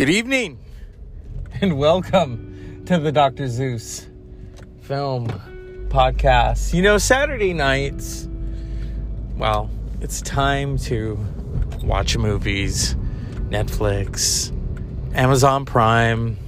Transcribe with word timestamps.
Good 0.00 0.08
evening 0.08 0.58
and 1.60 1.76
welcome 1.76 2.84
to 2.86 2.96
the 2.98 3.12
Dr. 3.12 3.48
Zeus 3.48 4.06
film 4.80 5.26
podcast. 5.88 6.72
You 6.72 6.80
know, 6.80 6.96
Saturday 6.96 7.52
nights, 7.52 8.26
well, 9.36 9.68
it's 10.00 10.22
time 10.22 10.78
to 10.78 11.18
watch 11.82 12.16
movies, 12.16 12.94
Netflix, 13.50 14.50
Amazon 15.14 15.66
Prime, 15.66 16.38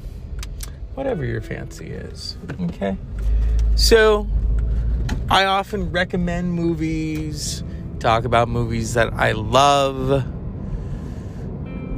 whatever 0.95 1.23
your 1.23 1.43
fancy 1.43 1.91
is. 1.91 2.39
Okay? 2.59 2.97
So, 3.75 4.27
I 5.31 5.45
often 5.45 5.93
recommend 5.93 6.55
movies, 6.55 7.63
talk 7.99 8.25
about 8.25 8.49
movies 8.49 8.95
that 8.95 9.13
I 9.13 9.33
love 9.33 10.25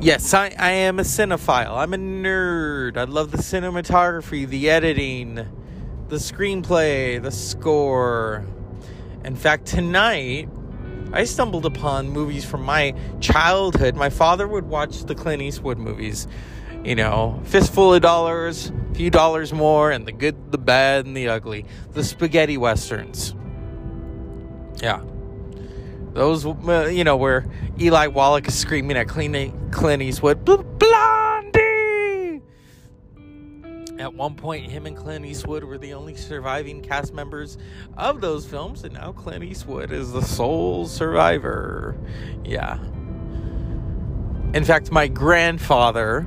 Yes, 0.04 0.34
I, 0.34 0.54
I 0.58 0.70
am 0.72 0.98
a 0.98 1.02
cinephile. 1.02 1.78
I'm 1.78 1.94
a 1.94 1.96
nerd. 1.96 2.98
I 2.98 3.04
love 3.04 3.30
the 3.30 3.38
cinematography, 3.38 4.46
the 4.46 4.68
editing, 4.68 5.36
the 6.08 6.16
screenplay, 6.16 7.22
the 7.22 7.30
score. 7.30 8.46
In 9.24 9.34
fact, 9.34 9.64
tonight 9.64 10.50
I 11.14 11.24
stumbled 11.24 11.64
upon 11.64 12.10
movies 12.10 12.44
from 12.44 12.64
my 12.64 12.94
childhood. 13.20 13.96
My 13.96 14.10
father 14.10 14.46
would 14.46 14.66
watch 14.66 15.04
the 15.04 15.14
Clint 15.14 15.40
Eastwood 15.40 15.78
movies. 15.78 16.28
You 16.84 16.96
know, 16.96 17.40
Fistful 17.44 17.94
of 17.94 18.02
Dollars, 18.02 18.72
a 18.90 18.94
Few 18.94 19.08
Dollars 19.08 19.54
More, 19.54 19.90
and 19.90 20.04
The 20.04 20.12
Good, 20.12 20.52
the 20.52 20.58
Bad, 20.58 21.06
and 21.06 21.16
the 21.16 21.28
Ugly. 21.28 21.64
The 21.92 22.04
spaghetti 22.04 22.58
westerns. 22.58 23.34
Yeah. 24.82 25.02
Those, 26.14 26.46
uh, 26.46 26.88
you 26.92 27.02
know, 27.02 27.16
where 27.16 27.44
Eli 27.80 28.06
Wallach 28.06 28.46
is 28.46 28.56
screaming 28.56 28.96
at 28.96 29.08
Clint, 29.08 29.72
Clint 29.72 30.00
Eastwood, 30.00 30.44
Blondie! 30.44 32.40
At 33.98 34.14
one 34.14 34.36
point, 34.36 34.70
him 34.70 34.86
and 34.86 34.96
Clint 34.96 35.26
Eastwood 35.26 35.64
were 35.64 35.76
the 35.76 35.92
only 35.92 36.14
surviving 36.14 36.82
cast 36.82 37.12
members 37.12 37.58
of 37.96 38.20
those 38.20 38.46
films, 38.46 38.84
and 38.84 38.94
now 38.94 39.10
Clint 39.10 39.42
Eastwood 39.42 39.90
is 39.90 40.12
the 40.12 40.22
sole 40.22 40.86
survivor. 40.86 41.96
Yeah. 42.44 42.78
In 44.54 44.64
fact, 44.64 44.92
my 44.92 45.08
grandfather, 45.08 46.20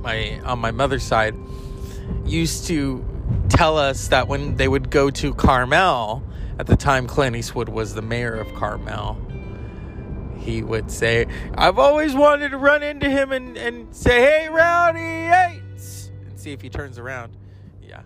my 0.00 0.38
on 0.44 0.60
my 0.60 0.70
mother's 0.70 1.02
side, 1.02 1.34
used 2.24 2.68
to 2.68 3.04
tell 3.48 3.76
us 3.76 4.08
that 4.08 4.28
when 4.28 4.54
they 4.56 4.68
would 4.68 4.90
go 4.90 5.10
to 5.10 5.34
Carmel, 5.34 6.22
at 6.58 6.66
the 6.66 6.76
time 6.76 7.06
Clint 7.06 7.36
Eastwood 7.36 7.68
was 7.68 7.94
the 7.94 8.02
mayor 8.02 8.34
of 8.34 8.52
Carmel, 8.54 9.18
he 10.38 10.62
would 10.62 10.90
say, 10.90 11.26
I've 11.56 11.78
always 11.78 12.14
wanted 12.14 12.50
to 12.50 12.58
run 12.58 12.82
into 12.82 13.08
him 13.08 13.32
and, 13.32 13.56
and 13.56 13.94
say, 13.94 14.20
Hey, 14.20 14.48
Rowdy 14.50 15.00
Yates, 15.00 16.10
and 16.26 16.38
see 16.38 16.52
if 16.52 16.60
he 16.60 16.68
turns 16.68 16.98
around. 16.98 17.36
Yeah. 17.82 18.02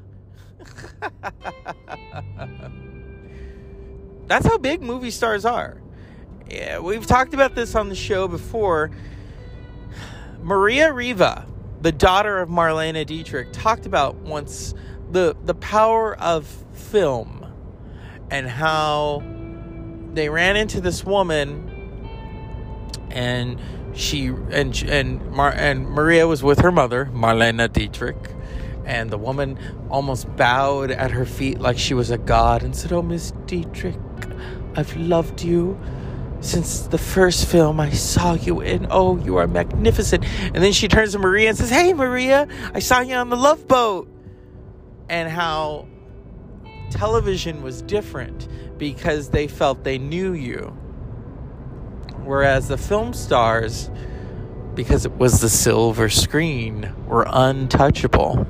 That's 4.27 4.47
how 4.47 4.59
big 4.59 4.83
movie 4.83 5.11
stars 5.11 5.45
are. 5.45 5.83
Yeah, 6.49 6.79
we've 6.79 7.07
talked 7.07 7.35
about 7.35 7.55
this 7.55 7.75
on 7.75 7.89
the 7.89 7.95
show 7.95 8.29
before. 8.29 8.91
Maria 10.41 10.93
Riva, 10.93 11.47
the 11.83 11.93
daughter 11.93 12.39
of 12.39 12.49
Marlene 12.49 13.05
Dietrich, 13.05 13.53
talked 13.53 13.85
about 13.85 14.15
once 14.17 14.75
the 15.11 15.37
the 15.45 15.55
power 15.55 16.17
of 16.19 16.47
film 16.73 17.38
and 18.31 18.49
how 18.49 19.23
they 20.15 20.29
ran 20.29 20.57
into 20.57 20.81
this 20.81 21.05
woman 21.05 21.75
and 23.11 23.59
she 23.95 24.27
and 24.27 24.83
and 24.89 25.31
Mar, 25.31 25.53
and 25.53 25.89
Maria 25.89 26.27
was 26.27 26.43
with 26.43 26.61
her 26.61 26.73
mother 26.73 27.11
Marlene 27.13 27.73
Dietrich 27.73 28.17
and 28.85 29.11
the 29.11 29.19
woman 29.19 29.59
almost 29.91 30.35
bowed 30.37 30.91
at 30.91 31.11
her 31.11 31.25
feet 31.25 31.59
like 31.59 31.79
she 31.79 31.95
was 31.95 32.11
a 32.11 32.19
god 32.19 32.63
and 32.63 32.75
said 32.77 32.93
oh 32.93 33.03
Miss 33.03 33.33
Dietrich 33.47 33.97
I've 34.77 34.97
loved 34.97 35.43
you 35.43 35.79
since 36.41 36.83
the 36.83 36.99
first 36.99 37.49
film 37.49 37.81
I 37.81 37.91
saw 37.91 38.35
you 38.35 38.61
in. 38.61 38.87
Oh, 38.91 39.19
you 39.19 39.37
are 39.37 39.47
magnificent. 39.47 40.25
And 40.25 40.57
then 40.57 40.73
she 40.73 40.89
turns 40.89 41.13
to 41.13 41.19
Maria 41.19 41.49
and 41.49 41.59
says, 41.59 41.71
Hey, 41.71 41.93
Maria, 41.93 42.47
I 42.73 42.79
saw 42.79 43.01
you 43.01 43.15
on 43.15 43.29
the 43.29 43.37
love 43.37 43.67
boat. 43.67 44.09
And 45.09 45.29
how 45.29 45.89
television 46.91 47.63
was 47.63 47.83
different 47.83 48.49
because 48.79 49.31
they 49.31 49.47
felt 49.47 49.85
they 49.85 49.99
knew 49.99 50.33
you. 50.33 50.77
Whereas 52.25 52.69
the 52.69 52.77
film 52.79 53.15
stars, 53.15 53.91
because 54.75 55.07
it 55.07 55.13
was 55.13 55.41
the 55.41 55.49
silver 55.49 56.09
screen, 56.09 56.95
were 57.07 57.27
untouchable. 57.29 58.47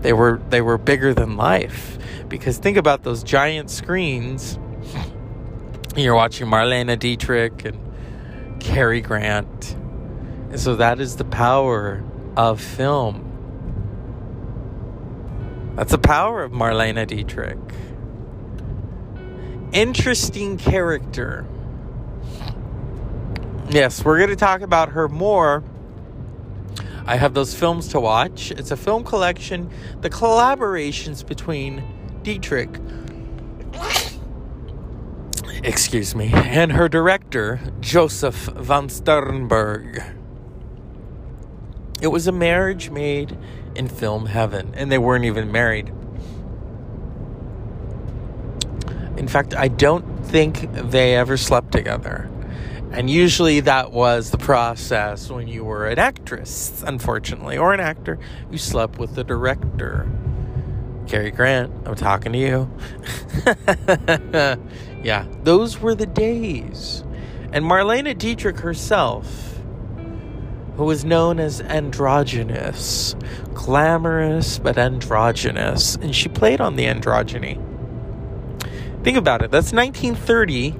They 0.00 0.12
were 0.12 0.40
they 0.48 0.60
were 0.60 0.78
bigger 0.78 1.14
than 1.14 1.36
life. 1.36 1.98
Because 2.28 2.58
think 2.58 2.76
about 2.76 3.02
those 3.02 3.22
giant 3.22 3.70
screens. 3.70 4.58
You're 5.96 6.14
watching 6.14 6.46
Marlene 6.46 6.98
Dietrich 6.98 7.64
and 7.64 8.60
Cary 8.60 9.00
Grant. 9.00 9.74
And 10.50 10.60
so 10.60 10.76
that 10.76 11.00
is 11.00 11.16
the 11.16 11.24
power 11.24 12.02
of 12.36 12.60
film. 12.60 13.31
That's 15.74 15.92
the 15.92 15.98
power 15.98 16.42
of 16.42 16.52
Marlene 16.52 17.06
Dietrich. 17.06 17.58
Interesting 19.72 20.58
character. 20.58 21.46
Yes, 23.70 24.04
we're 24.04 24.18
going 24.18 24.28
to 24.28 24.36
talk 24.36 24.60
about 24.60 24.90
her 24.90 25.08
more. 25.08 25.64
I 27.06 27.16
have 27.16 27.32
those 27.32 27.54
films 27.54 27.88
to 27.88 28.00
watch. 28.00 28.50
It's 28.50 28.70
a 28.70 28.76
film 28.76 29.02
collection, 29.02 29.70
the 30.02 30.10
collaborations 30.10 31.26
between 31.26 31.82
Dietrich, 32.22 32.78
excuse 35.64 36.14
me, 36.14 36.30
and 36.32 36.72
her 36.72 36.88
director, 36.88 37.60
Josef 37.80 38.34
von 38.34 38.88
Sternberg. 38.88 40.02
It 42.02 42.08
was 42.08 42.26
a 42.26 42.32
marriage 42.32 42.90
made 42.90 43.36
in 43.74 43.88
film 43.88 44.26
heaven, 44.26 44.72
and 44.76 44.90
they 44.90 44.98
weren't 44.98 45.24
even 45.24 45.50
married. 45.50 45.88
In 49.16 49.28
fact, 49.28 49.54
I 49.54 49.68
don't 49.68 50.24
think 50.24 50.72
they 50.72 51.14
ever 51.16 51.36
slept 51.36 51.72
together. 51.72 52.28
And 52.92 53.08
usually 53.08 53.60
that 53.60 53.90
was 53.92 54.30
the 54.30 54.38
process 54.38 55.30
when 55.30 55.48
you 55.48 55.64
were 55.64 55.86
an 55.86 55.98
actress, 55.98 56.82
unfortunately, 56.86 57.56
or 57.56 57.72
an 57.72 57.80
actor. 57.80 58.18
You 58.50 58.58
slept 58.58 58.98
with 58.98 59.14
the 59.14 59.24
director. 59.24 60.06
Cary 61.06 61.30
Grant, 61.30 61.72
I'm 61.86 61.94
talking 61.94 62.32
to 62.32 62.38
you. 62.38 62.70
yeah, 65.02 65.26
those 65.42 65.78
were 65.78 65.94
the 65.94 66.06
days. 66.06 67.02
And 67.52 67.64
Marlene 67.64 68.16
Dietrich 68.16 68.58
herself 68.58 69.51
who 70.76 70.84
was 70.84 71.04
known 71.04 71.38
as 71.38 71.60
androgynous, 71.60 73.14
glamorous 73.54 74.58
but 74.58 74.78
androgynous, 74.78 75.96
and 75.96 76.14
she 76.14 76.28
played 76.28 76.60
on 76.60 76.76
the 76.76 76.84
androgyny. 76.84 77.60
Think 79.04 79.16
about 79.16 79.42
it. 79.42 79.50
That's 79.50 79.72
1930. 79.72 80.76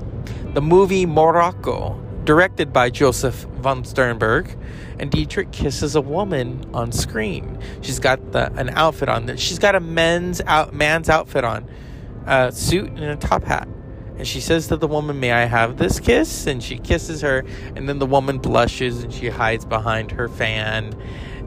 The 0.55 0.63
movie 0.63 1.07
Morocco, 1.07 2.01
directed 2.25 2.73
by 2.73 2.91
Josef 2.91 3.47
von 3.59 3.85
Sternberg, 3.85 4.57
and 4.99 5.11
Dietrich 5.11 5.51
kisses 5.51 5.97
a 5.97 6.01
woman 6.01 6.65
on 6.73 6.93
screen. 6.93 7.59
She's 7.81 7.99
got 7.99 8.33
the, 8.33 8.53
an 8.53 8.71
outfit 8.71 9.09
on. 9.09 9.27
That 9.27 9.41
she's 9.41 9.59
got 9.59 9.75
a 9.75 9.81
men's 9.81 10.41
out, 10.43 10.73
man's 10.73 11.09
outfit 11.09 11.45
on, 11.45 11.69
a 12.27 12.53
suit 12.53 12.91
and 12.91 13.05
a 13.05 13.17
top 13.17 13.45
hat. 13.45 13.69
And 14.17 14.27
she 14.27 14.41
says 14.41 14.69
to 14.69 14.77
the 14.77 14.87
woman, 14.87 15.21
May 15.21 15.33
I 15.33 15.45
have 15.45 15.79
this 15.79 15.99
kiss? 15.99 16.47
And 16.47 16.63
she 16.63 16.79
kisses 16.79 17.23
her, 17.23 17.45
and 17.75 17.89
then 17.89 17.99
the 17.99 18.07
woman 18.07 18.39
blushes 18.39 19.03
and 19.03 19.13
she 19.13 19.29
hides 19.29 19.65
behind 19.65 20.13
her 20.13 20.29
fan. 20.29 20.95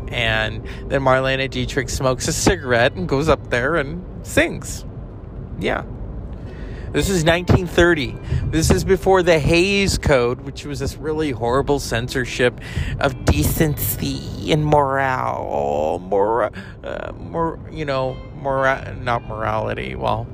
And 0.09 0.65
then 0.89 1.01
Marlene 1.01 1.49
Dietrich 1.49 1.89
smokes 1.89 2.27
a 2.27 2.33
cigarette 2.33 2.93
and 2.93 3.07
goes 3.07 3.29
up 3.29 3.49
there 3.49 3.75
and 3.75 4.03
sings. 4.25 4.85
Yeah. 5.59 5.83
This 6.91 7.09
is 7.09 7.25
1930. 7.25 8.15
This 8.51 8.71
is 8.71 8.85
before 8.85 9.21
the 9.21 9.37
Hays 9.37 9.97
Code, 9.97 10.41
which 10.41 10.65
was 10.65 10.79
this 10.79 10.95
really 10.95 11.31
horrible 11.31 11.79
censorship 11.79 12.61
of 12.99 13.25
decency 13.25 14.51
and 14.53 14.65
morale. 14.65 15.99
More, 16.01 16.51
uh, 16.85 17.11
more, 17.19 17.59
you 17.69 17.83
know, 17.83 18.15
mora- 18.35 18.95
not 19.01 19.27
morality. 19.27 19.95
Well, 19.95 20.25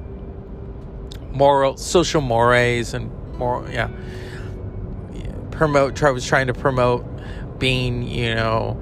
moral 1.32 1.78
social 1.78 2.22
mores 2.22 2.94
and 2.94 3.12
more 3.38 3.68
yeah 3.72 3.90
promote 5.52 6.02
I 6.04 6.12
was 6.12 6.26
trying 6.26 6.48
to 6.48 6.54
promote 6.54 7.06
being 7.60 8.04
you 8.04 8.34
know 8.34 8.82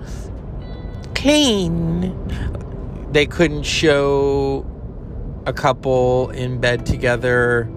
clean 1.16 2.16
they 3.12 3.25
couldn't 3.25 3.63
show 3.63 4.66
a 5.46 5.54
couple 5.54 6.30
in 6.31 6.60
bed 6.60 6.86
together 6.86 7.69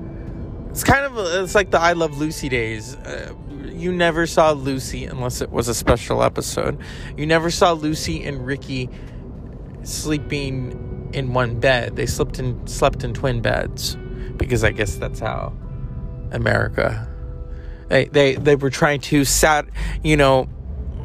It's 0.70 0.84
kind 0.84 1.04
of 1.04 1.18
it's 1.42 1.54
like 1.54 1.70
the 1.70 1.80
I 1.80 1.92
Love 1.92 2.18
Lucy 2.18 2.48
days. 2.48 2.96
Uh, 2.96 3.34
you 3.66 3.92
never 3.92 4.26
saw 4.26 4.52
Lucy 4.52 5.04
unless 5.04 5.40
it 5.42 5.50
was 5.50 5.68
a 5.68 5.74
special 5.74 6.22
episode. 6.22 6.78
You 7.16 7.26
never 7.26 7.50
saw 7.50 7.72
Lucy 7.72 8.24
and 8.24 8.46
Ricky 8.46 8.88
sleeping 9.82 11.10
in 11.12 11.34
one 11.34 11.60
bed. 11.60 11.96
They 11.96 12.06
slept 12.06 12.38
in 12.38 12.66
slept 12.66 13.04
in 13.04 13.12
twin 13.12 13.42
beds 13.42 13.96
because 14.36 14.64
I 14.64 14.70
guess 14.70 14.96
that's 14.96 15.20
how 15.20 15.52
America. 16.30 17.08
They 17.88 18.06
they 18.06 18.34
they 18.36 18.56
were 18.56 18.70
trying 18.70 19.00
to 19.02 19.24
sat 19.24 19.66
you 20.02 20.16
know. 20.16 20.48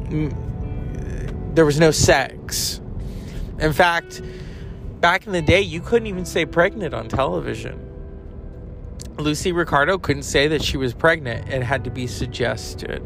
there 0.09 1.65
was 1.65 1.79
no 1.79 1.91
sex. 1.91 2.81
In 3.59 3.73
fact, 3.73 4.21
back 5.01 5.25
in 5.25 5.33
the 5.33 5.41
day, 5.41 5.61
you 5.61 5.81
couldn't 5.81 6.07
even 6.07 6.25
say 6.25 6.45
pregnant 6.45 6.93
on 6.93 7.07
television. 7.09 7.83
Lucy 9.17 9.51
Ricardo 9.51 9.97
couldn't 9.97 10.23
say 10.23 10.47
that 10.47 10.63
she 10.63 10.77
was 10.77 10.93
pregnant. 10.93 11.49
It 11.49 11.63
had 11.63 11.83
to 11.85 11.89
be 11.89 12.05
suggested. 12.05 13.01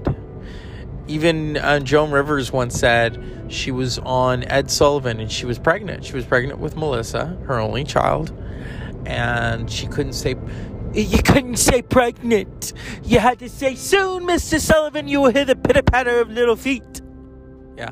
Even 1.08 1.58
uh, 1.58 1.80
Joan 1.80 2.12
Rivers 2.12 2.52
once 2.52 2.78
said 2.78 3.46
she 3.48 3.72
was 3.72 3.98
on 4.00 4.44
Ed 4.46 4.70
Sullivan 4.70 5.20
and 5.20 5.32
she 5.32 5.46
was 5.46 5.58
pregnant. 5.58 6.06
She 6.06 6.14
was 6.14 6.26
pregnant 6.26 6.60
with 6.60 6.76
Melissa, 6.76 7.38
her 7.46 7.60
only 7.60 7.84
child, 7.84 8.32
and 9.06 9.70
she 9.70 9.88
couldn't 9.88 10.14
say. 10.14 10.36
You 10.94 11.24
couldn't 11.24 11.56
say 11.56 11.82
pregnant. 11.82 12.74
You 13.04 13.20
had 13.20 13.40
to 13.40 13.48
say 13.48 13.76
soon, 13.76 14.24
Mr. 14.24 14.60
Sullivan. 14.60 15.08
You 15.08 15.22
will 15.22 15.32
hear 15.32 15.46
the 15.46 15.56
pitter 15.56 15.84
patter 15.84 16.20
of 16.20 16.30
little 16.30 16.58
feet. 16.58 17.02
Yeah, 17.78 17.92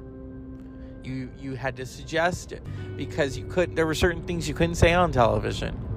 you 1.03 1.31
you 1.39 1.55
had 1.55 1.77
to 1.77 1.85
suggest 1.85 2.51
it 2.51 2.61
because 2.97 3.37
you 3.37 3.45
couldn't 3.45 3.75
There 3.75 3.85
were 3.85 3.95
certain 3.95 4.23
things 4.23 4.49
you 4.49 4.53
couldn't 4.53 4.75
say 4.75 4.93
on 4.93 5.11
television 5.13 5.89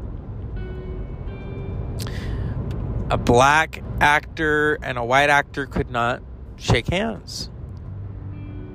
a 3.13 3.19
black 3.19 3.85
actor 4.01 4.79
and 4.83 4.97
a 4.97 5.05
white 5.05 5.29
actor 5.29 5.67
could 5.67 5.91
not 5.91 6.23
shake 6.57 6.89
hands 6.89 7.51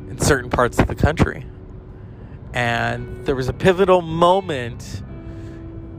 in 0.07 0.19
certain 0.19 0.51
parts 0.51 0.77
of 0.77 0.85
the 0.85 0.93
country. 0.93 1.43
And 2.53 3.25
there 3.25 3.35
was 3.35 3.49
a 3.49 3.53
pivotal 3.53 4.03
moment 4.03 5.01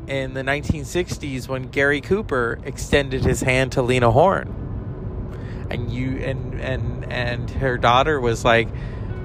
in 0.09 0.35
the 0.35 0.43
1960s 0.43 1.49
when 1.49 1.69
Gary 1.69 2.01
Cooper 2.01 2.59
extended 2.65 3.25
his 3.25 3.41
hand 3.41 3.73
to 3.73 3.83
Lena 3.83 4.11
Horne. 4.11 4.55
And 5.71 5.93
you 5.93 6.17
and 6.19 6.59
and 6.61 7.13
and 7.13 7.51
her 7.51 7.77
daughter 7.77 8.21
was 8.21 8.45
like 8.45 8.69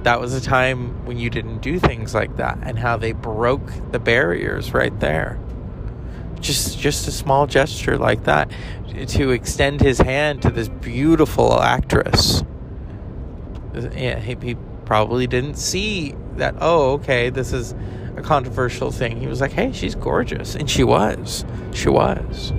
that 0.03 0.19
was 0.19 0.33
a 0.33 0.41
time 0.41 1.05
when 1.05 1.17
you 1.17 1.29
didn't 1.29 1.59
do 1.59 1.79
things 1.79 2.13
like 2.13 2.35
that 2.35 2.59
and 2.61 2.77
how 2.77 2.97
they 2.97 3.13
broke 3.13 3.71
the 3.93 3.99
barriers 3.99 4.73
right 4.73 4.99
there 4.99 5.39
just 6.43 6.77
just 6.77 7.07
a 7.07 7.11
small 7.11 7.47
gesture 7.47 7.97
like 7.97 8.25
that 8.25 8.51
to 9.07 9.31
extend 9.31 9.81
his 9.81 9.99
hand 9.99 10.41
to 10.43 10.51
this 10.51 10.67
beautiful 10.67 11.59
actress. 11.59 12.43
Yeah, 13.73 14.19
he, 14.19 14.35
he 14.41 14.55
probably 14.85 15.25
didn't 15.25 15.55
see 15.55 16.13
that. 16.35 16.55
Oh, 16.61 16.93
okay, 16.93 17.31
this 17.31 17.53
is 17.53 17.73
a 18.15 18.21
controversial 18.21 18.91
thing. 18.91 19.19
He 19.19 19.27
was 19.27 19.41
like, 19.41 19.51
"Hey, 19.51 19.71
she's 19.71 19.95
gorgeous," 19.95 20.55
and 20.55 20.69
she 20.69 20.83
was. 20.83 21.45
She 21.73 21.89
was. 21.89 22.51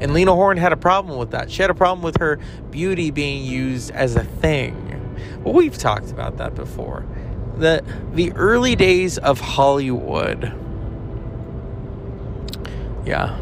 And 0.00 0.12
Lena 0.12 0.34
Horne 0.34 0.56
had 0.56 0.72
a 0.72 0.76
problem 0.76 1.18
with 1.18 1.30
that. 1.30 1.50
She 1.50 1.62
had 1.62 1.70
a 1.70 1.74
problem 1.74 2.02
with 2.02 2.18
her 2.18 2.38
beauty 2.70 3.10
being 3.10 3.44
used 3.44 3.90
as 3.92 4.16
a 4.16 4.24
thing. 4.24 4.76
Well, 5.44 5.54
we've 5.54 5.78
talked 5.78 6.10
about 6.10 6.38
that 6.38 6.54
before. 6.54 7.06
The 7.56 7.84
the 8.12 8.32
early 8.32 8.74
days 8.74 9.18
of 9.18 9.40
Hollywood 9.40 10.52
yeah. 13.04 13.36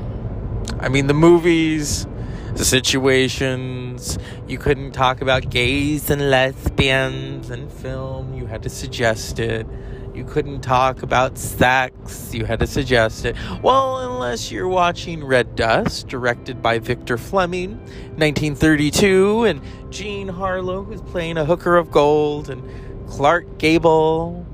I 0.78 0.88
mean, 0.88 1.06
the 1.06 1.14
movies, 1.14 2.06
the 2.54 2.64
situations, 2.64 4.18
you 4.48 4.58
couldn't 4.58 4.92
talk 4.92 5.20
about 5.20 5.50
gays 5.50 6.10
and 6.10 6.30
lesbians 6.30 7.50
in 7.50 7.68
film. 7.68 8.34
You 8.34 8.46
had 8.46 8.62
to 8.62 8.70
suggest 8.70 9.38
it. 9.38 9.66
You 10.14 10.24
couldn't 10.24 10.60
talk 10.60 11.02
about 11.02 11.38
sex. 11.38 12.34
You 12.34 12.44
had 12.44 12.58
to 12.60 12.66
suggest 12.66 13.24
it. 13.24 13.36
Well, 13.62 13.98
unless 13.98 14.50
you're 14.50 14.68
watching 14.68 15.24
Red 15.24 15.54
Dust, 15.54 16.08
directed 16.08 16.60
by 16.60 16.78
Victor 16.78 17.16
Fleming, 17.16 17.78
1932, 18.16 19.44
and 19.44 19.60
Jean 19.90 20.28
Harlow, 20.28 20.82
who's 20.82 21.00
playing 21.02 21.38
a 21.38 21.44
hooker 21.44 21.76
of 21.76 21.90
gold, 21.90 22.50
and 22.50 22.62
Clark 23.08 23.58
Gable. 23.58 24.46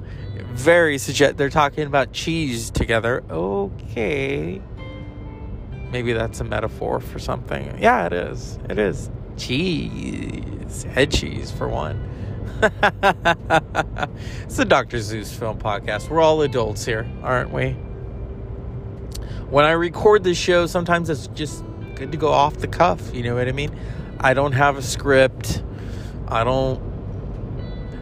Very 0.53 0.99
suggest. 0.99 1.37
They're 1.37 1.51
talking 1.51 1.87
about 1.87 2.13
cheese 2.13 2.71
together. 2.71 3.25
Okay. 3.31 4.63
Maybe 5.91 6.13
that's 6.13 6.41
a 6.41 6.45
metaphor 6.45 7.01
for 7.01 7.19
something. 7.19 7.79
Yeah, 7.79 8.07
it 8.07 8.13
is. 8.13 8.59
It 8.69 8.79
is. 8.79 9.11
Cheese. 9.37 10.85
Head 10.85 11.11
cheese, 11.11 11.51
for 11.51 11.69
one. 11.69 12.09
it's 14.45 14.57
the 14.57 14.65
Dr. 14.67 15.01
Zeus 15.01 15.33
Film 15.33 15.59
Podcast. 15.59 16.09
We're 16.09 16.21
all 16.21 16.43
adults 16.43 16.85
here, 16.85 17.07
aren't 17.23 17.53
we? 17.53 17.73
When 19.51 19.65
I 19.65 19.73
record 19.73 20.25
this 20.25 20.39
show, 20.39 20.67
sometimes 20.67 21.11
it's 21.11 21.27
just 21.29 21.65
good 21.95 22.13
to 22.13 22.19
go 22.19 22.29
off 22.29 22.57
the 22.57 22.69
cuff. 22.69 23.15
You 23.15 23.23
know 23.25 23.35
what 23.35 23.49
I 23.49 23.53
mean? 23.53 23.77
I 24.19 24.35
don't 24.35 24.53
have 24.53 24.77
a 24.77 24.83
script. 24.83 25.63
I 26.29 26.45
don't. 26.45 26.81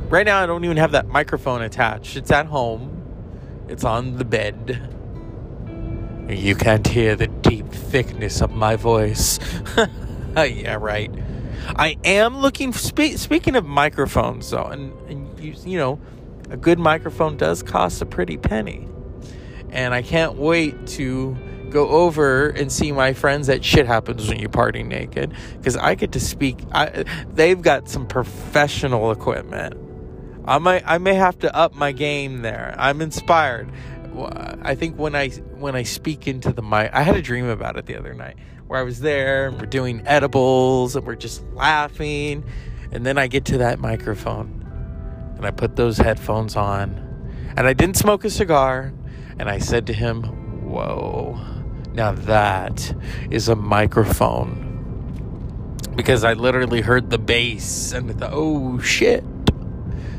Right 0.08 0.26
now, 0.26 0.42
I 0.42 0.46
don't 0.46 0.64
even 0.64 0.76
have 0.76 0.92
that 0.92 1.08
microphone 1.08 1.62
attached. 1.62 2.16
It's 2.16 2.30
at 2.30 2.46
home, 2.46 3.02
it's 3.68 3.84
on 3.84 4.16
the 4.16 4.24
bed. 4.24 4.90
You 6.28 6.54
can't 6.54 6.86
hear 6.86 7.16
the 7.16 7.26
deep 7.26 7.68
thickness 7.70 8.40
of 8.40 8.50
my 8.50 8.76
voice. 8.76 9.38
yeah, 10.36 10.76
right. 10.76 11.10
I 11.76 11.96
am 12.04 12.38
looking. 12.38 12.72
Spe- 12.72 13.16
speaking 13.16 13.56
of 13.56 13.64
microphones, 13.64 14.50
though, 14.50 14.64
and, 14.64 14.92
and 15.08 15.40
you, 15.40 15.54
you 15.64 15.78
know, 15.78 16.00
a 16.50 16.56
good 16.56 16.78
microphone 16.78 17.36
does 17.36 17.62
cost 17.62 18.02
a 18.02 18.06
pretty 18.06 18.36
penny, 18.36 18.88
and 19.70 19.94
I 19.94 20.02
can't 20.02 20.36
wait 20.36 20.86
to 20.88 21.36
go 21.70 21.88
over 21.88 22.50
and 22.50 22.70
see 22.70 22.92
my 22.92 23.12
friends 23.12 23.48
at 23.48 23.64
Shit 23.64 23.86
Happens 23.86 24.28
When 24.28 24.38
You 24.38 24.48
Party 24.48 24.82
Naked 24.82 25.34
because 25.56 25.76
I 25.76 25.94
get 25.94 26.12
to 26.12 26.20
speak. 26.20 26.58
I, 26.72 27.04
they've 27.32 27.60
got 27.60 27.88
some 27.88 28.06
professional 28.06 29.10
equipment. 29.10 29.74
I 30.46 30.58
might 30.58 30.84
I 30.86 30.98
may 30.98 31.14
have 31.14 31.38
to 31.40 31.54
up 31.54 31.74
my 31.74 31.92
game 31.92 32.42
there. 32.42 32.74
I'm 32.78 33.00
inspired. 33.00 33.72
I 34.62 34.76
think 34.76 34.96
when 34.96 35.16
I 35.16 35.30
when 35.30 35.74
I 35.74 35.82
speak 35.82 36.28
into 36.28 36.52
the 36.52 36.62
mic, 36.62 36.90
I 36.92 37.02
had 37.02 37.16
a 37.16 37.22
dream 37.22 37.46
about 37.46 37.76
it 37.76 37.86
the 37.86 37.96
other 37.96 38.14
night 38.14 38.36
where 38.74 38.80
I 38.80 38.84
was 38.84 38.98
there 38.98 39.46
and 39.46 39.60
we're 39.60 39.66
doing 39.66 40.02
edibles 40.04 40.96
and 40.96 41.06
we're 41.06 41.14
just 41.14 41.44
laughing, 41.52 42.42
and 42.90 43.06
then 43.06 43.18
I 43.18 43.28
get 43.28 43.44
to 43.46 43.58
that 43.58 43.78
microphone 43.78 44.62
and 45.36 45.46
I 45.46 45.52
put 45.52 45.76
those 45.76 45.96
headphones 45.96 46.56
on, 46.56 46.90
and 47.56 47.68
I 47.68 47.72
didn't 47.72 47.96
smoke 47.96 48.24
a 48.24 48.30
cigar, 48.30 48.92
and 49.38 49.48
I 49.48 49.58
said 49.58 49.86
to 49.86 49.92
him, 49.92 50.24
"Whoa, 50.68 51.38
now 51.92 52.12
that 52.12 52.92
is 53.30 53.48
a 53.48 53.54
microphone." 53.54 54.72
Because 55.94 56.24
I 56.24 56.32
literally 56.32 56.80
heard 56.80 57.10
the 57.10 57.18
bass 57.18 57.92
and 57.92 58.10
I 58.10 58.14
thought, 58.14 58.30
oh 58.32 58.80
shit. 58.80 59.22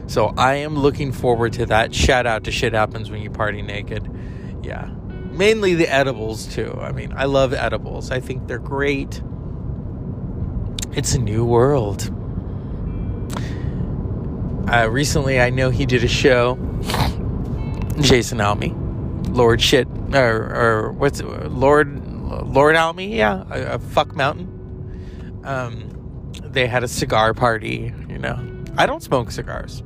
So 0.07 0.33
I 0.37 0.55
am 0.55 0.77
looking 0.77 1.11
forward 1.11 1.51
to 1.53 1.65
that. 1.65 1.93
Shout 1.93 2.25
out 2.25 2.45
to 2.45 2.51
Shit 2.51 2.71
Happens 2.71 3.11
When 3.11 3.21
You 3.21 3.29
Party 3.29 3.61
Naked. 3.61 4.09
Yeah. 4.63 4.94
Mainly 5.37 5.75
the 5.75 5.87
edibles, 5.87 6.47
too. 6.47 6.77
I 6.81 6.91
mean, 6.91 7.13
I 7.15 7.25
love 7.25 7.53
edibles, 7.53 8.11
I 8.11 8.19
think 8.19 8.47
they're 8.47 8.57
great. 8.59 9.21
It's 10.93 11.13
a 11.13 11.19
new 11.19 11.43
world. 11.43 12.09
Uh, 14.71 14.89
recently, 14.89 15.39
I 15.39 15.49
know 15.49 15.69
he 15.69 15.85
did 15.85 16.03
a 16.03 16.07
show. 16.07 16.57
Jason 18.01 18.41
Almy, 18.41 18.73
Lord 19.29 19.61
Shit, 19.61 19.87
or, 20.13 20.55
or 20.55 20.91
what's 20.93 21.19
it, 21.19 21.25
Lord 21.51 22.01
Lord 22.45 22.75
Almy? 22.75 23.15
Yeah, 23.15 23.43
a, 23.49 23.75
a 23.75 23.79
fuck 23.79 24.15
mountain. 24.15 25.41
Um, 25.43 26.31
they 26.41 26.67
had 26.67 26.83
a 26.83 26.87
cigar 26.87 27.33
party. 27.33 27.93
You 28.09 28.17
know, 28.17 28.39
I 28.77 28.85
don't 28.85 29.03
smoke 29.03 29.31
cigars. 29.31 29.83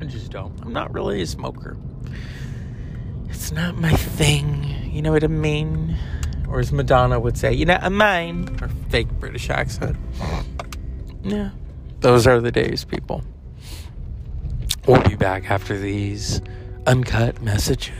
I 0.00 0.04
just 0.04 0.30
don't. 0.30 0.52
I'm 0.62 0.72
not 0.72 0.92
really 0.92 1.22
a 1.22 1.26
smoker. 1.26 1.76
It's 3.28 3.52
not 3.52 3.76
my 3.76 3.92
thing. 3.92 4.90
You 4.92 5.02
know 5.02 5.12
what 5.12 5.24
I 5.24 5.28
mean? 5.28 5.96
Or 6.48 6.60
as 6.60 6.72
Madonna 6.72 7.20
would 7.20 7.36
say, 7.36 7.52
you 7.52 7.64
know, 7.64 7.78
a 7.80 7.90
mine. 7.90 8.56
Her 8.58 8.68
fake 8.88 9.10
British 9.20 9.50
accent. 9.50 9.96
Yeah. 11.22 11.50
Those 12.00 12.26
are 12.26 12.40
the 12.40 12.52
days, 12.52 12.84
people. 12.84 13.22
We'll 14.86 15.02
be 15.02 15.16
back 15.16 15.50
after 15.50 15.76
these 15.76 16.40
uncut 16.86 17.42
messages. 17.42 17.94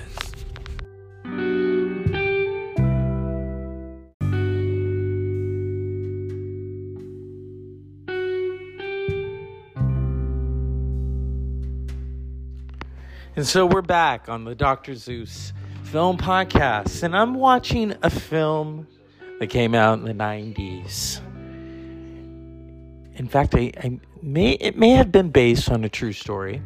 And 13.37 13.47
so 13.47 13.67
we're 13.67 13.83
back 13.83 14.31
on 14.31 14.45
the 14.45 14.55
Dr. 14.55 14.95
Zeus 14.95 15.53
film 15.83 16.17
podcast, 16.17 17.03
and 17.03 17.15
I'm 17.15 17.35
watching 17.35 17.95
a 18.03 18.09
film 18.09 18.87
that 19.41 19.49
came 19.49 19.75
out 19.75 19.99
in 19.99 20.07
the 20.07 20.15
90s. 20.15 21.21
In 23.15 23.29
fact, 23.29 23.55
I, 23.55 23.73
I 23.77 24.01
may 24.23 24.53
it 24.53 24.79
may 24.79 24.93
have 24.93 25.13
been 25.13 25.29
based 25.29 25.71
on 25.71 25.85
a 25.85 25.91
true 25.91 26.15
story. 26.15 26.63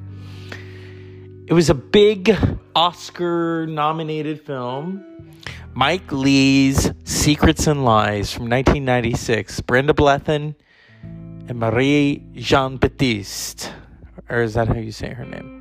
It 1.49 1.55
was 1.55 1.71
a 1.71 1.75
big 1.75 2.37
Oscar 2.77 3.67
nominated 3.67 4.41
film. 4.41 5.05
Mike 5.75 6.13
Leigh's 6.13 6.93
Secrets 7.03 7.67
and 7.67 7.85
Lies 7.85 8.33
from 8.33 8.45
1996. 8.45 9.61
Brenda 9.63 9.93
Blethyn 9.93 10.55
and 11.03 11.59
Marie 11.59 12.25
Jean 12.35 12.77
Baptiste. 12.77 13.73
Or 14.29 14.43
is 14.43 14.55
that 14.55 14.69
how 14.69 14.75
you 14.75 14.93
say 14.93 15.13
her 15.13 15.25
name? 15.25 15.61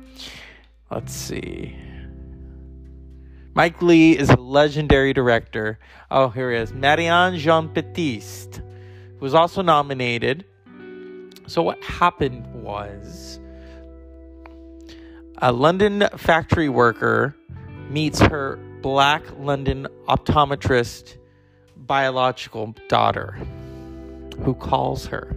Let's 0.90 1.12
see. 1.12 1.76
Mike 3.54 3.80
Leigh 3.82 4.18
is 4.18 4.30
a 4.30 4.36
legendary 4.36 5.12
director. 5.12 5.78
Oh, 6.10 6.28
here 6.28 6.50
he 6.50 6.58
is. 6.58 6.72
Marianne 6.72 7.36
Jean 7.36 7.72
Baptiste, 7.72 8.62
was 9.20 9.34
also 9.34 9.62
nominated. 9.62 10.44
So, 11.46 11.62
what 11.62 11.82
happened 11.84 12.46
was 12.54 13.38
a 15.38 15.52
London 15.52 16.08
factory 16.16 16.68
worker 16.68 17.36
meets 17.88 18.20
her 18.20 18.56
black 18.82 19.22
London 19.38 19.86
optometrist 20.08 21.16
biological 21.76 22.74
daughter, 22.88 23.38
who 24.42 24.54
calls 24.54 25.06
her. 25.06 25.36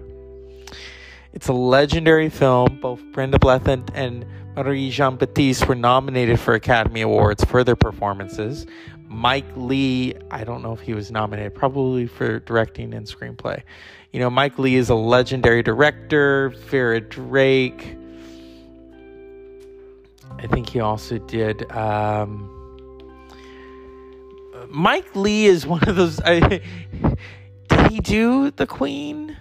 It's 1.34 1.48
a 1.48 1.54
legendary 1.54 2.30
film. 2.30 2.80
Both 2.80 3.02
Brenda 3.12 3.40
Blethyn 3.40 3.90
and 3.94 4.26
Marie 4.56 4.92
Jean 4.92 5.16
Baptiste 5.16 5.68
were 5.68 5.76
nominated 5.76 6.40
for 6.40 6.54
Academy 6.54 7.02
Awards 7.02 7.44
for 7.44 7.64
their 7.64 7.76
performances. 7.76 8.68
Mike 9.08 9.46
Leigh, 9.56 10.14
I 10.30 10.44
don't 10.44 10.62
know 10.62 10.74
if 10.74 10.80
he 10.82 10.94
was 10.94 11.12
nominated, 11.12 11.56
probably 11.56 12.06
for 12.08 12.40
directing 12.40 12.94
and 12.94 13.08
screenplay. 13.08 13.64
You 14.12 14.20
know, 14.20 14.30
Mike 14.30 14.60
Leigh 14.60 14.76
is 14.76 14.90
a 14.90 14.96
legendary 14.96 15.64
director, 15.64 16.50
Vera 16.50 17.02
Drake. 17.02 17.98
I 20.38 20.48
think 20.48 20.70
he 20.70 20.80
also 20.80 21.18
did. 21.18 21.72
Um, 21.72 22.50
Mike 24.70 25.16
Leigh 25.16 25.46
is 25.46 25.66
one 25.66 25.84
of 25.88 25.96
those. 25.96 26.20
I, 26.22 26.62
did 27.70 27.92
he 27.92 28.00
do 28.00 28.52
The 28.52 28.68
Queen? 28.68 29.36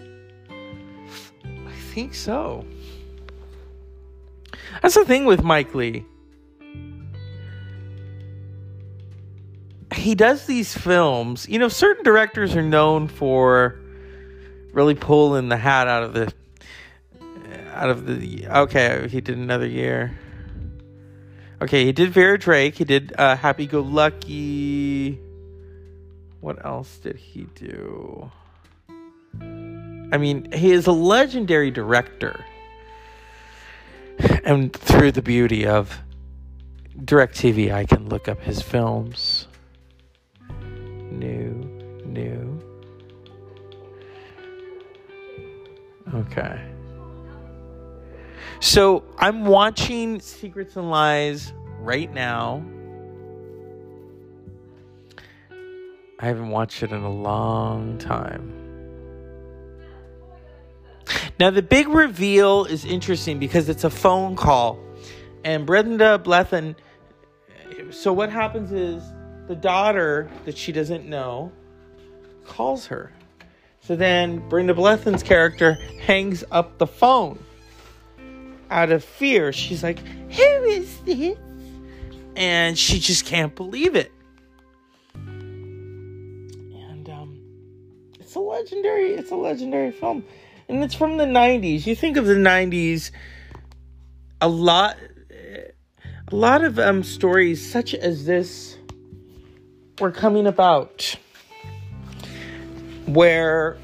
I 0.00 1.72
think 1.92 2.14
so. 2.14 2.64
That's 4.82 4.94
the 4.94 5.04
thing 5.04 5.24
with 5.24 5.42
Mike 5.42 5.74
Leigh. 5.74 6.04
He 9.94 10.14
does 10.14 10.46
these 10.46 10.76
films. 10.76 11.48
You 11.48 11.58
know, 11.58 11.68
certain 11.68 12.04
directors 12.04 12.56
are 12.56 12.62
known 12.62 13.08
for 13.08 13.80
really 14.72 14.94
pulling 14.94 15.48
the 15.48 15.56
hat 15.56 15.88
out 15.88 16.02
of 16.02 16.12
the 16.12 16.32
out 17.72 17.90
of 17.90 18.06
the 18.06 18.46
okay, 18.48 19.08
he 19.08 19.20
did 19.20 19.36
another 19.36 19.66
year. 19.66 20.18
Okay, 21.62 21.84
he 21.84 21.92
did 21.92 22.10
Vera 22.10 22.38
Drake, 22.38 22.76
he 22.76 22.84
did 22.84 23.12
uh, 23.18 23.36
Happy 23.36 23.66
Go 23.66 23.80
Lucky. 23.80 25.18
What 26.40 26.64
else 26.64 26.96
did 26.98 27.16
he 27.16 27.42
do? 27.54 28.30
I 30.12 30.16
mean, 30.16 30.50
he 30.52 30.72
is 30.72 30.86
a 30.86 30.92
legendary 30.92 31.70
director 31.70 32.44
and 34.44 34.72
through 34.72 35.12
the 35.12 35.22
beauty 35.22 35.66
of 35.66 35.98
DirecTV, 36.98 37.72
I 37.72 37.84
can 37.84 38.08
look 38.08 38.28
up 38.28 38.40
his 38.40 38.62
films. 38.62 39.46
New, 41.10 41.52
new. 42.04 42.60
Okay. 46.14 46.60
So 48.60 49.04
I'm 49.18 49.44
watching 49.46 50.20
Secrets 50.20 50.76
and 50.76 50.90
Lies 50.90 51.52
right 51.78 52.12
now. 52.12 52.64
I 56.18 56.26
haven't 56.26 56.50
watched 56.50 56.82
it 56.82 56.92
in 56.92 57.02
a 57.02 57.10
long 57.10 57.96
time. 57.96 58.59
Now, 61.40 61.48
the 61.48 61.62
big 61.62 61.88
reveal 61.88 62.66
is 62.66 62.84
interesting 62.84 63.38
because 63.38 63.70
it's 63.70 63.84
a 63.84 63.88
phone 63.88 64.36
call. 64.36 64.78
And 65.42 65.64
Brenda 65.64 66.18
Blethyn. 66.18 66.76
So, 67.90 68.12
what 68.12 68.30
happens 68.30 68.72
is 68.72 69.02
the 69.48 69.56
daughter 69.56 70.30
that 70.44 70.58
she 70.58 70.70
doesn't 70.70 71.06
know 71.06 71.50
calls 72.44 72.84
her. 72.88 73.10
So 73.80 73.96
then 73.96 74.46
Brenda 74.50 74.74
Blethyn's 74.74 75.22
character 75.22 75.78
hangs 76.02 76.44
up 76.50 76.76
the 76.76 76.86
phone 76.86 77.42
out 78.68 78.92
of 78.92 79.02
fear. 79.02 79.50
She's 79.50 79.82
like, 79.82 80.00
Who 80.00 80.42
is 80.64 80.98
this? 81.00 81.38
And 82.36 82.78
she 82.78 82.98
just 82.98 83.24
can't 83.24 83.56
believe 83.56 83.96
it. 83.96 84.12
And 85.14 87.08
um, 87.08 87.40
it's 88.20 88.34
a 88.34 88.40
legendary, 88.40 89.14
it's 89.14 89.30
a 89.30 89.36
legendary 89.36 89.90
film 89.90 90.22
and 90.70 90.84
it's 90.84 90.94
from 90.94 91.16
the 91.16 91.24
90s. 91.24 91.84
You 91.84 91.96
think 91.96 92.16
of 92.16 92.26
the 92.26 92.34
90s, 92.34 93.10
a 94.40 94.48
lot 94.48 94.96
a 96.32 96.36
lot 96.36 96.62
of 96.62 96.78
um, 96.78 97.02
stories 97.02 97.70
such 97.70 97.92
as 97.92 98.24
this 98.24 98.78
were 99.98 100.12
coming 100.12 100.46
about 100.46 101.16
where 103.06 103.76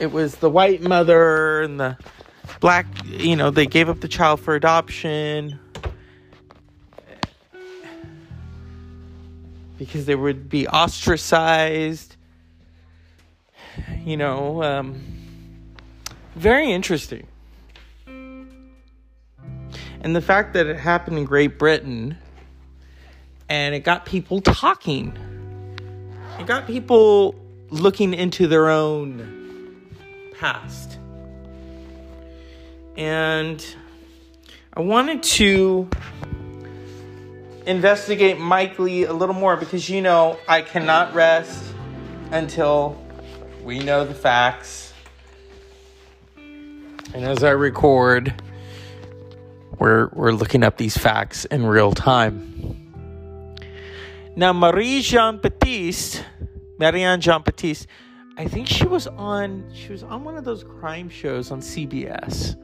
it 0.00 0.10
was 0.10 0.34
the 0.36 0.50
white 0.50 0.82
mother 0.82 1.62
and 1.62 1.78
the 1.78 1.96
black, 2.58 2.86
you 3.06 3.36
know, 3.36 3.50
they 3.50 3.66
gave 3.66 3.88
up 3.88 4.00
the 4.00 4.08
child 4.08 4.40
for 4.40 4.56
adoption 4.56 5.60
because 9.78 10.06
they 10.06 10.16
would 10.16 10.48
be 10.48 10.66
ostracized. 10.66 12.16
You 14.04 14.16
know, 14.16 14.62
um, 14.62 15.13
very 16.34 16.72
interesting. 16.72 17.26
And 18.06 20.14
the 20.14 20.20
fact 20.20 20.52
that 20.52 20.66
it 20.66 20.78
happened 20.78 21.18
in 21.18 21.24
Great 21.24 21.58
Britain 21.58 22.18
and 23.48 23.74
it 23.74 23.80
got 23.80 24.04
people 24.04 24.40
talking, 24.40 25.16
it 26.38 26.46
got 26.46 26.66
people 26.66 27.34
looking 27.70 28.14
into 28.14 28.46
their 28.46 28.68
own 28.68 29.88
past. 30.38 30.98
And 32.96 33.64
I 34.72 34.80
wanted 34.80 35.22
to 35.22 35.88
investigate 37.66 38.38
Mike 38.38 38.78
Leigh 38.78 39.04
a 39.04 39.12
little 39.12 39.34
more 39.34 39.56
because 39.56 39.88
you 39.88 40.02
know 40.02 40.38
I 40.46 40.62
cannot 40.62 41.14
rest 41.14 41.64
until 42.30 43.00
we 43.62 43.78
know 43.78 44.04
the 44.04 44.14
facts 44.14 44.93
and 47.14 47.24
as 47.24 47.44
I 47.44 47.50
record, 47.50 48.34
we're, 49.78 50.08
we're 50.12 50.32
looking 50.32 50.64
up 50.64 50.76
these 50.76 50.96
facts 50.96 51.44
in 51.46 51.64
real 51.64 51.92
time. 51.92 52.50
Now, 54.36 54.52
Marie 54.52 55.00
Jean 55.00 55.38
Baptiste, 55.38 56.24
Marianne 56.78 57.20
Jean 57.20 57.42
Baptiste, 57.42 57.86
I 58.36 58.48
think 58.48 58.66
she 58.66 58.84
was 58.84 59.06
on 59.06 59.64
she 59.72 59.92
was 59.92 60.02
on 60.02 60.24
one 60.24 60.36
of 60.36 60.44
those 60.44 60.64
crime 60.64 61.08
shows 61.08 61.52
on 61.52 61.60
CBS. 61.60 62.56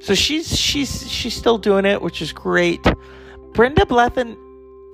So 0.00 0.14
she's 0.14 0.58
she's 0.58 1.10
she's 1.10 1.34
still 1.34 1.58
doing 1.58 1.84
it, 1.84 2.00
which 2.00 2.22
is 2.22 2.32
great. 2.32 2.80
Brenda 3.52 3.84
Blethyn, 3.84 4.38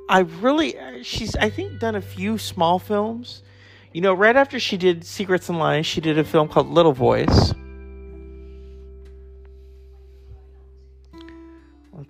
I 0.09 0.21
really 0.41 0.75
she's 1.05 1.37
I 1.37 1.51
think 1.51 1.79
done 1.79 1.95
a 1.95 2.03
few 2.03 2.37
small 2.37 2.81
films. 2.81 3.45
You 3.93 4.01
know, 4.01 4.13
right 4.13 4.35
after 4.35 4.59
she 4.59 4.77
did 4.77 5.05
Secrets 5.05 5.49
and 5.49 5.61
Lies, 5.61 5.87
she 5.87 6.01
did 6.01 6.19
a 6.19 6.25
film 6.25 6.49
called 6.49 6.69
Little 6.69 6.93
Voice. 6.93 7.55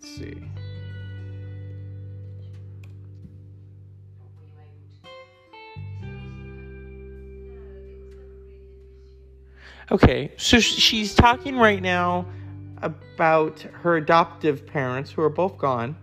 Let's 0.02 0.16
see. 0.16 0.42
Okay, 9.90 10.32
so 10.36 10.58
she's 10.58 11.14
talking 11.14 11.56
right 11.56 11.82
now 11.82 12.26
about 12.80 13.60
her 13.60 13.96
adoptive 13.96 14.66
parents 14.66 15.10
who 15.10 15.22
are 15.22 15.28
both 15.28 15.58
gone 15.58 15.96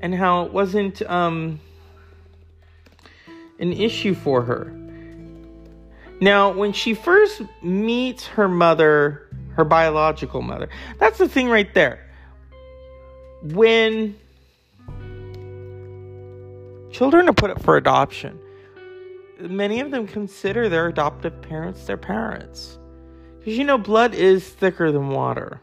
and 0.00 0.14
how 0.14 0.44
it 0.46 0.52
wasn't 0.52 1.02
um, 1.02 1.60
an 3.58 3.72
issue 3.72 4.14
for 4.14 4.42
her. 4.42 4.72
Now, 6.20 6.50
when 6.50 6.72
she 6.72 6.94
first 6.94 7.42
meets 7.62 8.26
her 8.26 8.48
mother 8.48 9.27
her 9.58 9.64
biological 9.64 10.40
mother. 10.40 10.68
That's 10.98 11.18
the 11.18 11.28
thing 11.28 11.48
right 11.48 11.72
there. 11.74 12.06
When 13.42 14.16
children 16.92 17.28
are 17.28 17.32
put 17.32 17.50
up 17.50 17.60
for 17.62 17.76
adoption. 17.76 18.38
Many 19.40 19.80
of 19.80 19.90
them 19.90 20.06
consider 20.06 20.68
their 20.68 20.88
adoptive 20.88 21.42
parents 21.42 21.86
their 21.86 21.96
parents. 21.96 22.78
Because 23.38 23.58
you 23.58 23.64
know, 23.64 23.78
blood 23.78 24.14
is 24.14 24.48
thicker 24.48 24.90
than 24.90 25.10
water. 25.10 25.60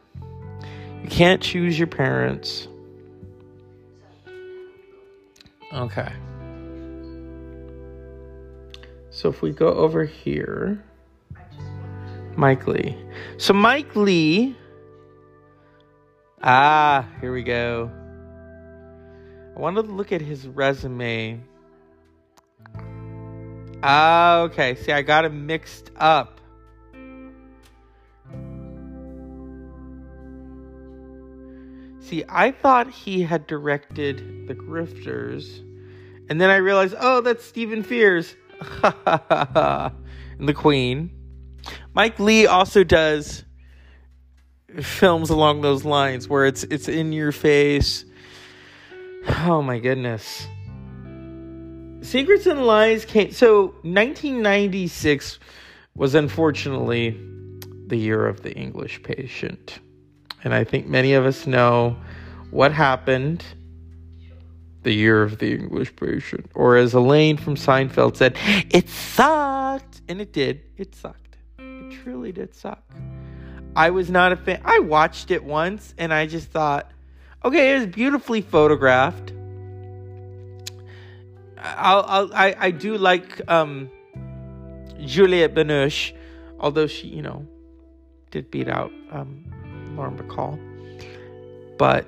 You 1.04 1.10
can't 1.10 1.42
choose 1.42 1.78
your 1.78 1.88
parents. 1.88 2.68
Okay. 5.74 6.12
So 9.10 9.30
if 9.30 9.42
we 9.42 9.52
go 9.52 9.70
over 9.70 10.04
here, 10.04 10.84
Mike 12.36 12.68
Leigh. 12.68 12.98
So 13.38 13.54
Mike 13.54 13.96
Leigh. 13.96 14.56
Ah, 16.42 17.08
here 17.22 17.34
we 17.34 17.44
go. 17.44 17.90
I 19.56 19.60
wanted 19.60 19.84
to 19.84 19.92
look 19.94 20.12
at 20.12 20.22
his 20.22 20.48
resume. 20.48 21.42
Ah, 23.82 24.40
okay. 24.40 24.76
See, 24.76 24.92
I 24.92 25.02
got 25.02 25.26
him 25.26 25.46
mixed 25.46 25.92
up. 25.96 26.42
See, 32.02 32.24
I 32.30 32.52
thought 32.52 32.90
he 32.92 33.24
had 33.24 33.48
directed 33.48 34.48
The 34.48 34.54
Grifters, 34.54 35.62
and 36.30 36.40
then 36.40 36.52
I 36.52 36.58
realized, 36.58 36.94
oh, 37.00 37.22
that's 37.22 37.44
Stephen 37.44 37.84
Frears. 37.84 38.36
and 40.40 40.48
The 40.48 40.54
Queen. 40.54 41.10
Mike 41.96 42.20
Leigh 42.20 42.46
also 42.46 42.84
does 42.84 43.46
films 44.82 45.30
along 45.30 45.62
those 45.62 45.86
lines 45.86 46.28
where 46.28 46.46
it's 46.46 46.64
it's 46.66 46.90
in 46.90 47.14
your 47.14 47.32
face. 47.32 48.04
Oh 49.46 49.62
my 49.62 49.80
goodness. 49.80 50.46
Secrets 52.02 52.46
and 52.46 52.66
Lies 52.66 53.06
came 53.06 53.32
so 53.32 53.68
1996 53.84 55.40
was 55.96 56.14
unfortunately 56.16 57.18
the 57.88 57.98
year 57.98 58.28
of 58.28 58.42
the 58.42 58.54
English 58.54 59.02
patient. 59.02 59.80
And 60.44 60.54
I 60.54 60.66
think 60.66 60.88
many 60.88 61.14
of 61.14 61.26
us 61.26 61.48
know 61.48 61.96
what 62.52 62.74
happened 62.74 63.44
the 64.84 64.94
year 64.94 65.24
of 65.24 65.40
the 65.40 65.56
English 65.56 65.96
patient. 65.96 66.52
Or 66.54 66.76
as 66.76 66.94
Elaine 66.94 67.38
from 67.38 67.56
Seinfeld 67.56 68.18
said, 68.18 68.38
it 68.70 68.88
sucked. 68.90 70.02
And 70.08 70.22
it 70.22 70.32
did. 70.32 70.62
It 70.78 70.94
sucked. 70.94 71.25
Truly 72.04 72.32
did 72.32 72.54
suck. 72.54 72.84
I 73.76 73.90
was 73.90 74.10
not 74.10 74.32
a 74.32 74.36
fan. 74.36 74.62
I 74.64 74.80
watched 74.80 75.32
it 75.32 75.44
once 75.44 75.94
and 75.98 76.14
I 76.14 76.28
just 76.28 76.50
thought, 76.50 76.92
okay, 77.44 77.76
it 77.76 77.80
was 77.80 77.88
beautifully 77.88 78.42
photographed. 78.42 79.34
I'll, 81.58 82.06
I'll, 82.08 82.34
i 82.34 82.56
I, 82.58 82.72
do 82.72 82.98
like 82.98 83.42
um, 83.50 83.90
Juliette 85.04 85.56
Binoche, 85.56 86.14
although 86.60 86.88
she, 86.88 87.08
you 87.08 87.22
know, 87.22 87.46
did 88.32 88.52
beat 88.52 88.70
out 88.70 88.92
um, 89.12 89.44
Lauren 89.96 90.16
Bacall. 90.18 90.60
But 91.78 92.08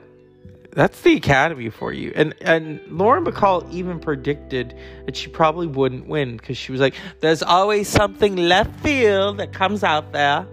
that's 0.78 1.02
the 1.02 1.16
Academy 1.16 1.72
for 1.72 1.92
you. 1.92 2.14
And 2.16 2.36
and 2.40 2.80
Lauren 2.88 3.26
Bacall 3.26 3.68
even 3.74 4.00
predicted 4.00 4.78
that 5.08 5.18
she 5.18 5.28
probably 5.28 5.66
wouldn't 5.66 6.08
win 6.08 6.38
because 6.38 6.56
she 6.56 6.72
was 6.72 6.80
like, 6.80 6.94
"There's 7.20 7.42
always 7.42 7.88
something 7.88 8.36
left 8.36 8.80
field 8.82 9.40
that 9.40 9.54
comes 9.54 9.84
out 9.84 10.14
there." 10.14 10.46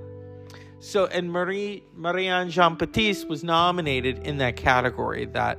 So 0.80 1.04
and 1.04 1.30
Marie 1.30 1.84
Marianne 1.94 2.48
Jean 2.48 2.74
Baptiste 2.76 3.28
was 3.28 3.44
nominated 3.44 4.26
in 4.26 4.38
that 4.38 4.56
category 4.56 5.26
that 5.26 5.58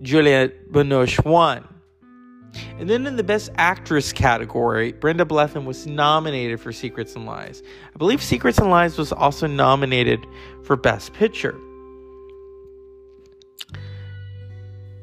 Juliette 0.00 0.72
Binoche 0.72 1.22
won. 1.22 1.68
And 2.78 2.88
then 2.88 3.06
in 3.06 3.16
the 3.16 3.22
Best 3.22 3.50
Actress 3.56 4.14
category, 4.14 4.92
Brenda 4.92 5.26
Blethyn 5.26 5.66
was 5.66 5.86
nominated 5.86 6.58
for 6.58 6.72
Secrets 6.72 7.14
and 7.14 7.26
Lies. 7.26 7.62
I 7.94 7.98
believe 7.98 8.22
Secrets 8.22 8.56
and 8.56 8.70
Lies 8.70 8.96
was 8.96 9.12
also 9.12 9.46
nominated 9.46 10.26
for 10.62 10.74
Best 10.74 11.12
Picture. 11.12 11.54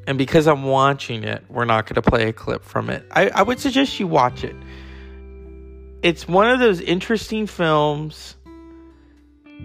And 0.06 0.18
because 0.18 0.46
I'm 0.46 0.64
watching 0.64 1.24
it, 1.24 1.44
we're 1.48 1.64
not 1.64 1.86
going 1.86 1.94
to 1.94 2.02
play 2.02 2.28
a 2.28 2.32
clip 2.32 2.64
from 2.64 2.90
it. 2.90 3.06
I, 3.10 3.28
I 3.28 3.42
would 3.42 3.58
suggest 3.58 3.98
you 3.98 4.06
watch 4.06 4.44
it. 4.44 4.56
It's 6.02 6.28
one 6.28 6.50
of 6.50 6.58
those 6.58 6.80
interesting 6.80 7.46
films 7.46 8.36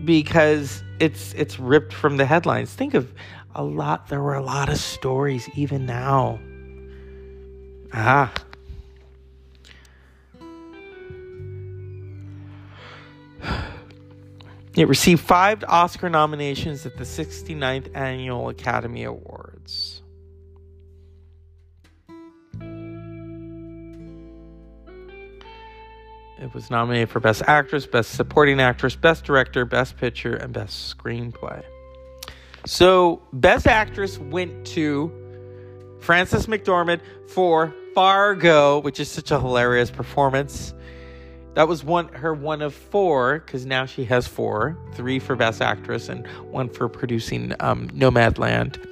because 0.06 0.82
it's 1.00 1.34
it's 1.34 1.60
ripped 1.60 1.92
from 1.92 2.18
the 2.18 2.26
headlines. 2.26 2.74
Think 2.74 2.94
of 2.94 3.14
a 3.54 3.64
lot 3.64 4.08
there 4.08 4.22
were 4.22 4.36
a 4.36 4.44
lot 4.44 4.70
of 4.70 4.78
stories 4.78 5.50
even 5.56 5.86
now 5.86 6.40
Ah. 7.94 8.32
It 14.76 14.88
received 14.88 15.22
five 15.22 15.64
Oscar 15.68 16.10
nominations 16.10 16.86
at 16.86 16.96
the 16.98 17.04
69th 17.04 17.90
Annual 17.96 18.50
Academy 18.50 19.04
Awards. 19.04 19.59
It 26.42 26.54
was 26.54 26.70
nominated 26.70 27.10
for 27.10 27.20
Best 27.20 27.42
Actress, 27.48 27.86
Best 27.86 28.12
Supporting 28.12 28.62
Actress, 28.62 28.96
Best 28.96 29.26
Director, 29.26 29.66
Best 29.66 29.98
Picture, 29.98 30.36
and 30.36 30.54
Best 30.54 30.98
Screenplay. 30.98 31.64
So, 32.66 33.22
Best 33.34 33.68
Actress 33.68 34.18
went 34.18 34.66
to 34.68 35.12
Frances 36.00 36.48
McDormand 36.48 37.02
for 37.28 37.74
Fargo, 37.94 38.80
which 38.80 39.02
is 39.02 39.12
such 39.12 39.32
a 39.32 39.40
hilarious 39.40 39.92
performance. 39.92 40.74
That 41.56 41.68
was 41.68 41.84
one 41.84 42.08
her 42.10 42.34
one 42.34 42.62
of 42.62 42.74
four 42.74 43.40
because 43.40 43.66
now 43.66 43.86
she 43.86 44.06
has 44.06 44.28
four: 44.28 44.78
three 44.94 45.20
for 45.20 45.36
Best 45.36 45.62
Actress 45.62 46.08
and 46.08 46.26
one 46.52 46.70
for 46.70 46.88
producing 46.88 47.54
um, 47.60 47.90
Nomadland. 47.90 48.86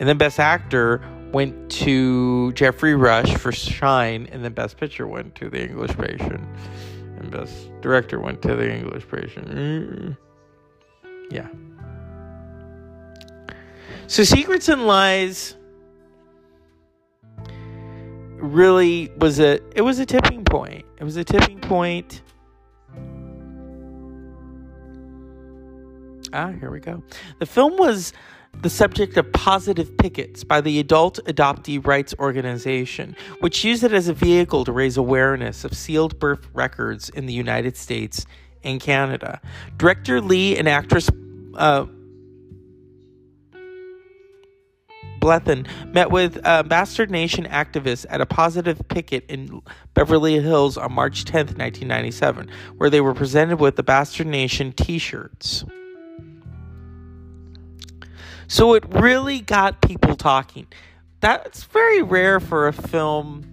And 0.00 0.08
then 0.08 0.18
Best 0.18 0.40
Actor 0.40 1.02
went 1.32 1.70
to 1.70 2.52
Geoffrey 2.52 2.94
Rush 2.94 3.34
for 3.36 3.52
Shine, 3.52 4.28
and 4.32 4.44
then 4.44 4.52
Best 4.52 4.76
Picture 4.76 5.06
went 5.06 5.34
to 5.36 5.48
The 5.50 5.62
English 5.62 5.96
Patient, 5.96 6.46
and 7.18 7.30
Best 7.30 7.70
Director 7.80 8.20
went 8.20 8.42
to 8.42 8.54
The 8.54 8.72
English 8.72 9.06
Patient. 9.08 9.48
Mm. 9.48 10.16
Yeah. 11.30 11.48
So 14.06 14.24
Secrets 14.24 14.68
and 14.68 14.86
Lies 14.86 15.54
really 18.36 19.10
was 19.18 19.40
a 19.40 19.60
it 19.74 19.82
was 19.82 19.98
a 19.98 20.06
tipping 20.06 20.44
point. 20.44 20.86
It 20.98 21.04
was 21.04 21.16
a 21.16 21.24
tipping 21.24 21.60
point. 21.60 22.22
Ah, 26.32 26.52
here 26.52 26.70
we 26.70 26.80
go. 26.80 27.02
The 27.38 27.46
film 27.46 27.76
was 27.76 28.12
the 28.60 28.70
subject 28.70 29.16
of 29.16 29.32
positive 29.32 29.96
pickets 29.98 30.42
by 30.42 30.60
the 30.60 30.80
Adult 30.80 31.20
Adoptee 31.26 31.84
Rights 31.84 32.14
Organization, 32.18 33.14
which 33.40 33.64
used 33.64 33.84
it 33.84 33.92
as 33.92 34.08
a 34.08 34.12
vehicle 34.12 34.64
to 34.64 34.72
raise 34.72 34.96
awareness 34.96 35.64
of 35.64 35.74
sealed 35.74 36.18
birth 36.18 36.46
records 36.52 37.08
in 37.08 37.26
the 37.26 37.32
United 37.32 37.76
States 37.76 38.26
and 38.64 38.80
Canada. 38.80 39.40
Director 39.76 40.20
Leigh 40.20 40.56
and 40.56 40.68
actress 40.68 41.08
uh, 41.54 41.86
Blethyn 45.20 45.66
met 45.92 46.10
with 46.10 46.38
uh, 46.44 46.62
Bastard 46.62 47.10
Nation 47.10 47.44
activists 47.44 48.06
at 48.08 48.20
a 48.20 48.26
positive 48.26 48.80
picket 48.88 49.24
in 49.28 49.62
Beverly 49.94 50.40
Hills 50.40 50.76
on 50.76 50.92
March 50.92 51.24
10, 51.24 51.46
1997, 51.46 52.48
where 52.76 52.90
they 52.90 53.00
were 53.00 53.14
presented 53.14 53.58
with 53.58 53.76
the 53.76 53.82
Bastard 53.82 54.26
Nation 54.26 54.72
t 54.72 54.98
shirts. 54.98 55.64
So 58.48 58.74
it 58.74 58.84
really 58.88 59.40
got 59.40 59.82
people 59.82 60.16
talking. 60.16 60.66
That's 61.20 61.64
very 61.64 62.02
rare 62.02 62.40
for 62.40 62.66
a 62.66 62.72
film 62.72 63.44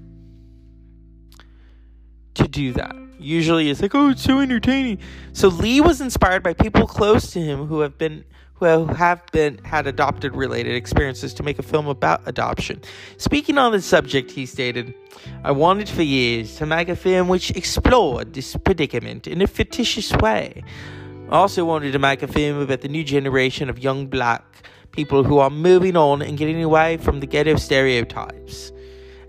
to 2.35 2.47
do 2.47 2.73
that. 2.73 2.95
Usually 3.19 3.69
it's 3.69 3.81
like, 3.81 3.93
oh, 3.93 4.09
it's 4.09 4.23
so 4.23 4.39
entertaining. 4.39 4.99
So 5.33 5.49
Leigh 5.49 5.81
was 5.81 5.99
inspired 5.99 6.43
by 6.43 6.53
people 6.53 6.87
close 6.87 7.31
to 7.31 7.39
him 7.39 7.67
who 7.67 7.81
have 7.81 7.97
been 7.97 8.23
who 8.53 8.65
have 8.65 9.21
been 9.33 9.57
had 9.65 9.85
adopted 9.85 10.33
related 10.33 10.75
experiences 10.75 11.33
to 11.33 11.43
make 11.43 11.59
a 11.59 11.63
film 11.63 11.87
about 11.87 12.21
adoption. 12.25 12.81
Speaking 13.17 13.57
on 13.57 13.73
the 13.73 13.81
subject, 13.81 14.31
he 14.31 14.45
stated, 14.45 14.93
I 15.43 15.51
wanted 15.51 15.89
for 15.89 16.03
years 16.03 16.55
to 16.55 16.65
make 16.65 16.87
a 16.87 16.95
film 16.95 17.27
which 17.27 17.51
explored 17.51 18.33
this 18.33 18.55
predicament 18.55 19.27
in 19.27 19.41
a 19.41 19.47
fictitious 19.47 20.13
way. 20.13 20.63
I 21.29 21.35
also 21.35 21.65
wanted 21.65 21.91
to 21.91 21.99
make 21.99 22.23
a 22.23 22.27
film 22.27 22.61
about 22.61 22.79
the 22.79 22.87
new 22.87 23.03
generation 23.03 23.69
of 23.69 23.77
young 23.77 24.07
black 24.07 24.45
people 24.95 25.23
who 25.23 25.39
are 25.39 25.49
moving 25.49 25.97
on 25.97 26.21
and 26.21 26.37
getting 26.37 26.63
away 26.63 26.97
from 26.97 27.19
the 27.19 27.27
ghetto 27.27 27.55
stereotypes. 27.57 28.71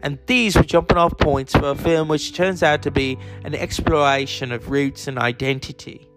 And 0.02 0.18
these 0.26 0.56
were 0.56 0.62
jumping 0.62 0.96
off 0.96 1.18
points 1.18 1.52
for 1.52 1.70
a 1.70 1.74
film 1.74 2.08
which 2.08 2.34
turns 2.34 2.62
out 2.62 2.82
to 2.82 2.90
be 2.90 3.18
an 3.44 3.54
exploration 3.54 4.52
of 4.52 4.70
roots 4.70 5.08
and 5.08 5.18
identity. 5.18 6.08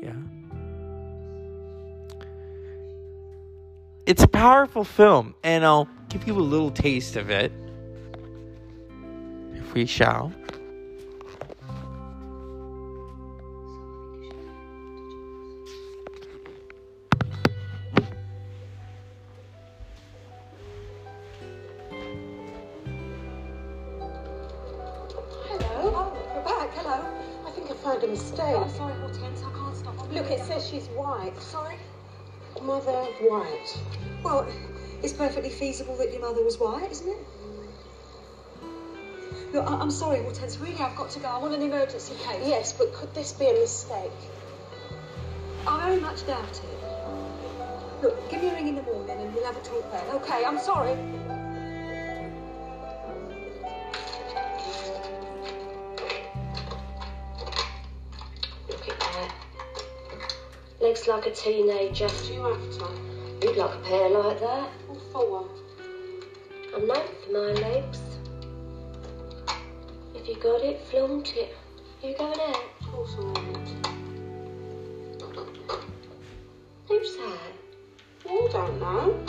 Yeah. 0.00 0.12
It's 4.06 4.22
a 4.22 4.28
powerful 4.28 4.84
film, 4.84 5.34
and 5.42 5.64
I'll 5.64 5.88
give 6.08 6.26
you 6.26 6.34
a 6.34 6.40
little 6.40 6.70
taste 6.70 7.16
of 7.16 7.30
it, 7.30 7.52
if 9.54 9.74
we 9.74 9.86
shall. 9.86 10.32
Mistake. 28.10 28.40
Oh, 28.40 28.68
sorry, 28.76 28.94
Hortense, 28.94 29.42
I 29.42 29.58
can't 29.58 29.76
stop. 29.76 30.00
I'm 30.00 30.12
Look, 30.14 30.30
it 30.30 30.40
says 30.44 30.66
she's 30.68 30.86
white. 30.88 31.40
Sorry. 31.40 31.76
Mother 32.62 32.92
White. 33.20 33.78
Well, 34.22 34.46
it's 35.02 35.12
perfectly 35.12 35.50
feasible 35.50 35.96
that 35.96 36.12
your 36.12 36.20
mother 36.20 36.44
was 36.44 36.58
white, 36.58 36.90
isn't 36.90 37.08
it? 37.08 37.18
Look, 39.52 39.68
I- 39.70 39.78
I'm 39.78 39.90
sorry, 39.90 40.22
Hortense. 40.22 40.58
Really, 40.58 40.78
I've 40.78 40.96
got 40.96 41.10
to 41.10 41.20
go. 41.20 41.28
I'm 41.28 41.42
on 41.44 41.52
an 41.54 41.62
emergency 41.62 42.14
case. 42.22 42.46
Yes, 42.46 42.72
but 42.72 42.92
could 42.92 43.12
this 43.14 43.32
be 43.32 43.48
a 43.48 43.54
mistake? 43.54 44.12
I 45.66 45.88
very 45.88 46.00
much 46.00 46.26
doubt 46.26 46.50
it. 46.50 48.02
Look, 48.02 48.30
give 48.30 48.42
me 48.42 48.48
a 48.48 48.54
ring 48.54 48.68
in 48.68 48.76
the 48.76 48.82
morning 48.82 49.18
and 49.20 49.34
we'll 49.34 49.44
have 49.44 49.56
a 49.56 49.60
talk 49.60 49.90
then. 49.92 50.04
Okay, 50.16 50.44
I'm 50.44 50.58
sorry. 50.58 50.96
Like 61.20 61.32
a 61.32 61.36
teenager. 61.36 62.08
Do 62.08 62.32
you 62.32 62.44
have 62.44 62.78
to? 62.78 62.88
You'd 63.42 63.56
like 63.56 63.74
a 63.74 63.78
pair 63.80 64.08
like 64.08 64.40
that. 64.40 64.70
Or 64.88 64.96
four? 65.12 65.48
I'm 66.74 66.86
known 66.86 67.06
for 67.22 67.32
my 67.32 67.52
legs. 67.60 68.00
If 70.14 70.26
you 70.26 70.36
got 70.36 70.62
it, 70.62 70.80
flaunt 70.86 71.36
it. 71.36 71.54
You 72.02 72.16
going 72.16 72.40
out? 72.40 72.62
Of 72.80 72.86
course 72.86 73.16
I 73.18 73.20
won't. 73.20 73.68
Who's 76.88 77.16
that? 77.16 77.52
I 78.26 78.48
don't 78.50 78.80
know. 78.80 79.22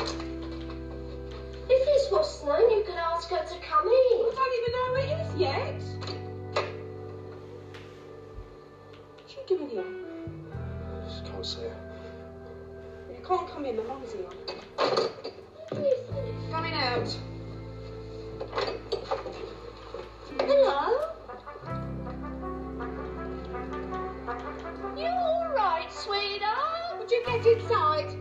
If 1.70 1.86
this 1.86 2.10
was 2.10 2.46
known, 2.46 2.70
you 2.72 2.84
could 2.86 2.96
ask 2.96 3.30
her 3.32 3.44
to 3.44 3.60
come 3.60 3.88
in. 3.88 3.92
I 3.92 4.32
don't 4.38 4.54
even 4.60 4.72
know 4.78 4.88
who 4.88 4.96
it 5.02 5.10
is 5.20 5.32
yet. 5.38 5.82
What's 9.18 9.34
she 9.34 9.40
doing 9.46 9.70
here? 9.70 10.11
Can't 11.32 11.46
see. 11.46 11.62
You 11.62 13.26
can't 13.26 13.48
come 13.50 13.66
in. 13.66 13.76
the. 13.78 13.82
Who 13.84 14.04
is 14.04 14.14
this? 14.14 14.26
Coming 16.52 16.74
out. 16.74 17.18
Hello? 20.40 21.12
You 24.98 25.08
all 25.08 25.54
right, 25.56 25.88
sweetheart? 25.92 27.00
Would 27.00 27.12
you 27.12 27.24
get 27.26 27.46
inside? 27.46 28.21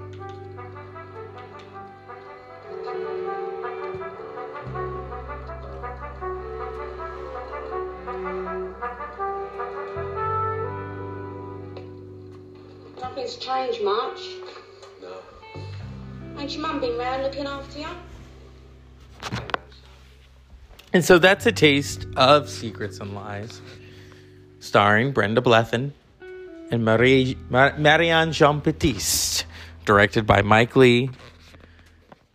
Nothing's 13.31 13.45
changed 13.45 13.85
much. 13.85 14.21
No. 15.01 15.23
Ain't 16.39 16.53
your 16.53 16.63
mum 16.63 16.81
been 16.81 16.99
round 16.99 17.23
looking 17.23 17.47
after 17.47 17.79
you? 17.79 17.87
And 20.93 21.05
so 21.05 21.19
that's 21.19 21.47
a 21.47 21.53
taste 21.53 22.07
of 22.17 22.49
Secrets 22.49 22.99
and 22.99 23.15
Lies, 23.15 23.61
starring 24.59 25.13
Brenda 25.13 25.41
Blethyn 25.41 25.93
and 26.73 26.85
Marie, 26.85 27.37
Mar- 27.49 27.79
Marianne 27.79 28.33
Jean 28.33 28.59
Baptiste, 28.59 29.47
directed 29.85 30.27
by 30.27 30.43
Mike 30.43 30.75
Leigh. 30.75 31.11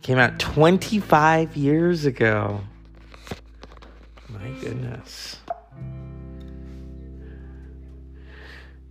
Came 0.02 0.18
out 0.18 0.38
25 0.38 1.56
years 1.56 2.06
ago. 2.06 2.60
My 4.28 4.48
goodness. 4.60 5.36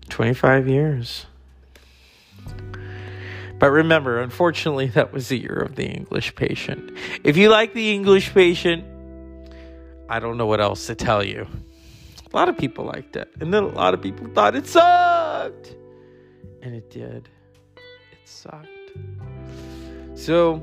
25 0.09 0.67
years. 0.67 1.25
But 3.57 3.71
remember, 3.71 4.19
unfortunately, 4.19 4.87
that 4.87 5.13
was 5.13 5.29
the 5.29 5.37
year 5.37 5.57
of 5.57 5.75
the 5.75 5.85
English 5.85 6.35
patient. 6.35 6.91
If 7.23 7.37
you 7.37 7.49
like 7.49 7.73
the 7.73 7.93
English 7.93 8.33
patient, 8.33 8.83
I 10.09 10.19
don't 10.19 10.37
know 10.37 10.45
what 10.45 10.59
else 10.59 10.87
to 10.87 10.95
tell 10.95 11.23
you. 11.23 11.47
A 12.31 12.35
lot 12.35 12.49
of 12.49 12.57
people 12.57 12.85
liked 12.85 13.15
it. 13.15 13.31
And 13.39 13.53
then 13.53 13.63
a 13.63 13.67
lot 13.67 13.93
of 13.93 14.01
people 14.01 14.27
thought 14.33 14.55
it 14.55 14.67
sucked. 14.67 15.73
And 16.61 16.75
it 16.75 16.89
did. 16.89 17.29
It 17.77 18.19
sucked. 18.25 18.67
So, 20.15 20.61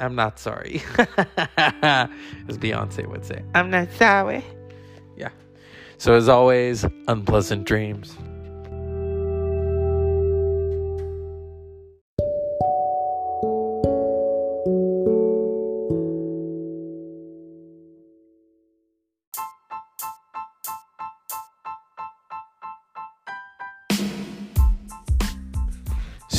I'm 0.00 0.14
not 0.14 0.38
sorry. 0.38 0.82
As 1.56 2.58
Beyonce 2.58 3.06
would 3.06 3.24
say, 3.24 3.42
I'm 3.54 3.70
not 3.70 3.92
sorry. 3.92 4.44
Yeah. 5.16 5.30
So, 5.98 6.14
as 6.14 6.28
always, 6.28 6.84
unpleasant 7.08 7.64
dreams. 7.64 8.16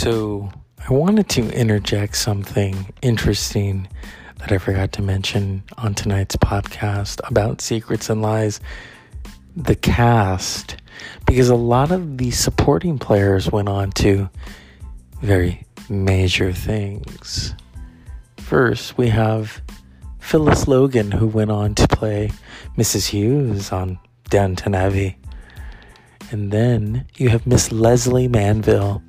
So, 0.10 0.50
I 0.88 0.94
wanted 0.94 1.28
to 1.32 1.52
interject 1.52 2.16
something 2.16 2.94
interesting 3.02 3.90
that 4.38 4.54
I 4.54 4.58
forgot 4.58 4.94
to 4.94 5.02
mention 5.02 5.64
on 5.78 5.96
tonight's 5.96 6.38
podcast 6.38 7.20
about 7.28 7.60
Secrets 7.60 8.10
and 8.10 8.22
Lies. 8.22 8.62
The 9.58 9.76
cast, 9.76 10.78
because 11.26 11.50
a 11.50 11.56
lot 11.56 11.92
of 11.92 12.18
the 12.18 12.32
supporting 12.32 12.98
players 12.98 13.52
went 13.52 13.68
on 13.68 13.92
to 14.04 14.30
very 15.22 15.66
major 15.90 16.54
things. 16.54 17.54
First, 18.38 18.98
we 18.98 19.10
have 19.10 19.62
Phyllis 20.20 20.70
Logan, 20.70 21.12
who 21.12 21.28
went 21.28 21.52
on 21.52 21.76
to 21.76 21.88
play 21.90 22.32
Mrs. 22.78 23.08
Hughes 23.08 23.74
on 23.74 24.00
Downton 24.30 24.74
Abbey. 24.74 25.18
And 26.32 26.54
then 26.54 27.08
you 27.18 27.28
have 27.28 27.46
Miss 27.46 27.74
Lesley 27.74 28.30
Manville, 28.30 29.04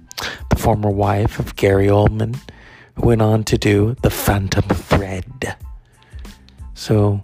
the 0.50 0.56
former 0.56 0.90
wife 0.90 1.38
of 1.38 1.56
Gary 1.56 1.86
Oldman, 1.86 2.38
who 2.94 3.06
went 3.06 3.22
on 3.22 3.44
to 3.44 3.58
do 3.58 3.96
The 4.02 4.10
Phantom 4.10 4.64
Thread. 4.64 5.56
So 6.74 7.22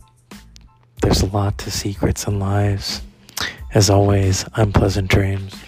there's 1.02 1.22
a 1.22 1.26
lot 1.26 1.58
to 1.58 1.70
Secrets 1.70 2.26
and 2.26 2.40
Lies. 2.40 3.02
As 3.72 3.90
always, 3.90 4.44
unpleasant 4.54 5.08
dreams. 5.10 5.63